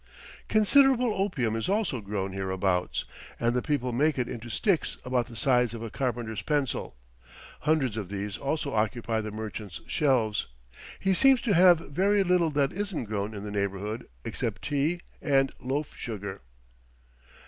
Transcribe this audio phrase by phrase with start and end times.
[0.47, 3.05] Considerable opium is also grown hereabouts,
[3.39, 6.95] and the people make it into sticks about the size of a carpenter's pencil;
[7.59, 10.47] hundreds of these also occupy the merchant's shelves.
[10.99, 15.51] He seems to have very little that isn't grown in the neighborhood except tea and
[15.59, 16.41] loaf sugar.